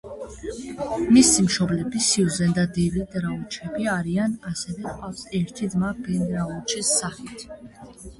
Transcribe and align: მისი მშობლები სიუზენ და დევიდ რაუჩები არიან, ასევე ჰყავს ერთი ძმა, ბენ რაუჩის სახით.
მისი 1.15 1.43
მშობლები 1.47 1.99
სიუზენ 2.05 2.55
და 2.59 2.63
დევიდ 2.77 3.17
რაუჩები 3.25 3.85
არიან, 3.91 4.33
ასევე 4.53 4.87
ჰყავს 4.95 5.21
ერთი 5.41 5.69
ძმა, 5.75 5.93
ბენ 6.07 6.25
რაუჩის 6.37 6.91
სახით. 7.03 7.45